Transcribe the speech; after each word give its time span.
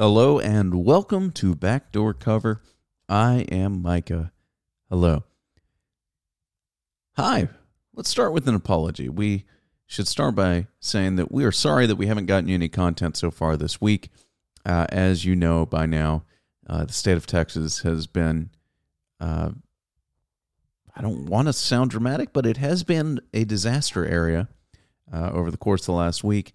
Hello 0.00 0.38
and 0.38 0.82
welcome 0.82 1.30
to 1.32 1.54
Backdoor 1.54 2.14
Cover. 2.14 2.62
I 3.06 3.40
am 3.52 3.82
Micah. 3.82 4.32
Hello. 4.88 5.24
Hi. 7.18 7.50
Let's 7.92 8.08
start 8.08 8.32
with 8.32 8.48
an 8.48 8.54
apology. 8.54 9.10
We 9.10 9.44
should 9.84 10.08
start 10.08 10.34
by 10.34 10.68
saying 10.80 11.16
that 11.16 11.30
we 11.30 11.44
are 11.44 11.52
sorry 11.52 11.84
that 11.84 11.96
we 11.96 12.06
haven't 12.06 12.24
gotten 12.24 12.48
you 12.48 12.54
any 12.54 12.70
content 12.70 13.18
so 13.18 13.30
far 13.30 13.58
this 13.58 13.78
week. 13.82 14.08
Uh, 14.64 14.86
as 14.88 15.26
you 15.26 15.36
know 15.36 15.66
by 15.66 15.84
now, 15.84 16.24
uh, 16.66 16.86
the 16.86 16.94
state 16.94 17.18
of 17.18 17.26
Texas 17.26 17.80
has 17.80 18.06
been, 18.06 18.48
uh, 19.20 19.50
I 20.96 21.02
don't 21.02 21.26
want 21.26 21.48
to 21.48 21.52
sound 21.52 21.90
dramatic, 21.90 22.32
but 22.32 22.46
it 22.46 22.56
has 22.56 22.84
been 22.84 23.20
a 23.34 23.44
disaster 23.44 24.06
area 24.06 24.48
uh, 25.12 25.30
over 25.30 25.50
the 25.50 25.58
course 25.58 25.82
of 25.82 25.86
the 25.88 25.92
last 25.92 26.24
week. 26.24 26.54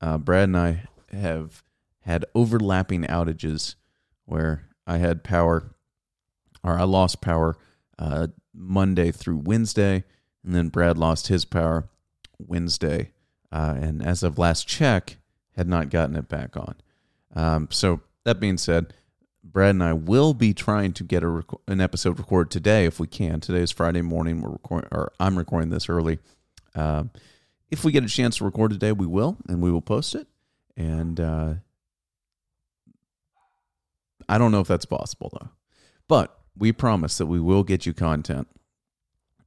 Uh, 0.00 0.16
Brad 0.16 0.44
and 0.44 0.56
I 0.56 0.84
have 1.10 1.63
had 2.04 2.24
overlapping 2.34 3.02
outages 3.04 3.76
where 4.26 4.68
I 4.86 4.98
had 4.98 5.24
power, 5.24 5.74
or 6.62 6.78
I 6.78 6.84
lost 6.84 7.20
power 7.20 7.56
uh, 7.98 8.28
Monday 8.52 9.10
through 9.10 9.38
Wednesday, 9.38 10.04
and 10.44 10.54
then 10.54 10.68
Brad 10.68 10.98
lost 10.98 11.28
his 11.28 11.44
power 11.44 11.88
Wednesday, 12.38 13.12
uh, 13.50 13.74
and 13.80 14.04
as 14.04 14.22
of 14.22 14.38
last 14.38 14.68
check, 14.68 15.16
had 15.56 15.68
not 15.68 15.88
gotten 15.88 16.16
it 16.16 16.28
back 16.28 16.56
on. 16.56 16.74
Um, 17.34 17.68
so 17.70 18.00
that 18.24 18.40
being 18.40 18.58
said, 18.58 18.92
Brad 19.42 19.70
and 19.70 19.82
I 19.82 19.92
will 19.92 20.34
be 20.34 20.52
trying 20.52 20.92
to 20.94 21.04
get 21.04 21.22
a 21.22 21.28
rec- 21.28 21.60
an 21.68 21.80
episode 21.80 22.18
recorded 22.18 22.50
today 22.50 22.86
if 22.86 22.98
we 22.98 23.06
can. 23.06 23.40
Today 23.40 23.60
is 23.60 23.70
Friday 23.70 24.02
morning. 24.02 24.40
We're 24.40 24.50
recording, 24.50 24.88
or 24.92 25.12
I'm 25.20 25.38
recording 25.38 25.70
this 25.70 25.88
early. 25.88 26.18
Um, 26.74 27.10
if 27.70 27.84
we 27.84 27.92
get 27.92 28.04
a 28.04 28.08
chance 28.08 28.38
to 28.38 28.44
record 28.44 28.72
today, 28.72 28.92
we 28.92 29.06
will, 29.06 29.36
and 29.48 29.62
we 29.62 29.70
will 29.70 29.82
post 29.82 30.14
it. 30.14 30.26
And 30.76 31.20
uh, 31.20 31.54
I 34.28 34.38
don't 34.38 34.52
know 34.52 34.60
if 34.60 34.68
that's 34.68 34.84
possible 34.84 35.30
though, 35.32 35.48
but 36.08 36.38
we 36.56 36.72
promise 36.72 37.18
that 37.18 37.26
we 37.26 37.40
will 37.40 37.64
get 37.64 37.86
you 37.86 37.92
content 37.92 38.48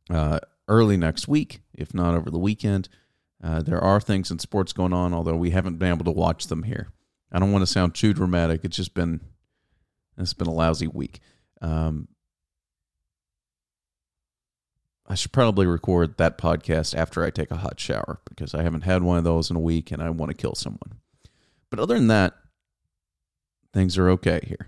uh, 0.09 0.39
early 0.67 0.97
next 0.97 1.27
week, 1.27 1.61
if 1.73 1.93
not 1.93 2.15
over 2.15 2.29
the 2.29 2.39
weekend. 2.39 2.89
Uh, 3.43 3.61
there 3.61 3.81
are 3.81 3.99
things 4.01 4.31
in 4.31 4.39
sports 4.39 4.73
going 4.73 4.93
on, 4.93 5.13
although 5.13 5.35
we 5.35 5.51
haven't 5.51 5.77
been 5.77 5.89
able 5.89 6.05
to 6.05 6.11
watch 6.11 6.47
them 6.47 6.63
here. 6.63 6.91
I 7.31 7.39
don't 7.39 7.51
want 7.51 7.61
to 7.61 7.67
sound 7.67 7.93
too 7.93 8.13
dramatic. 8.13 8.61
It's 8.63 8.77
just 8.77 8.93
been 8.93 9.21
it's 10.17 10.33
been 10.33 10.47
a 10.47 10.53
lousy 10.53 10.87
week. 10.87 11.19
Um, 11.61 12.07
I 15.05 15.15
should 15.15 15.31
probably 15.31 15.65
record 15.65 16.17
that 16.17 16.37
podcast 16.37 16.95
after 16.95 17.23
I 17.23 17.29
take 17.29 17.51
a 17.51 17.57
hot 17.57 17.79
shower 17.79 18.19
because 18.27 18.53
I 18.53 18.63
haven't 18.63 18.81
had 18.81 19.03
one 19.03 19.17
of 19.17 19.23
those 19.23 19.49
in 19.49 19.55
a 19.55 19.61
week 19.61 19.91
and 19.91 20.01
I 20.01 20.09
want 20.09 20.31
to 20.31 20.37
kill 20.37 20.55
someone. 20.55 20.99
But 21.69 21.79
other 21.79 21.95
than 21.95 22.07
that, 22.07 22.33
things 23.77 23.97
are 23.97 24.09
okay 24.09 24.41
here. 24.43 24.67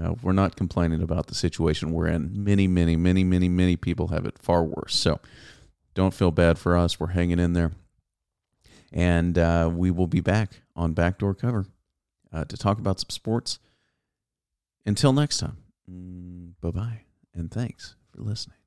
Uh, 0.00 0.14
we're 0.22 0.32
not 0.32 0.56
complaining 0.56 1.02
about 1.02 1.28
the 1.28 1.34
situation 1.34 1.92
we're 1.92 2.08
in. 2.08 2.44
Many, 2.44 2.66
many, 2.66 2.96
many, 2.96 3.24
many, 3.24 3.48
many 3.48 3.76
people 3.76 4.08
have 4.08 4.26
it 4.26 4.38
far 4.38 4.64
worse. 4.64 4.94
So 4.94 5.20
don't 5.94 6.14
feel 6.14 6.30
bad 6.30 6.58
for 6.58 6.76
us. 6.76 6.98
We're 6.98 7.08
hanging 7.08 7.38
in 7.38 7.52
there. 7.52 7.72
And 8.92 9.38
uh, 9.38 9.70
we 9.72 9.90
will 9.90 10.06
be 10.06 10.20
back 10.20 10.62
on 10.74 10.92
Backdoor 10.92 11.34
Cover 11.34 11.66
uh, 12.32 12.44
to 12.44 12.56
talk 12.56 12.78
about 12.78 13.00
some 13.00 13.10
sports. 13.10 13.58
Until 14.86 15.12
next 15.12 15.38
time, 15.38 15.58
mm, 15.90 16.52
bye 16.60 16.70
bye. 16.70 17.00
And 17.34 17.50
thanks 17.50 17.94
for 18.12 18.22
listening. 18.22 18.57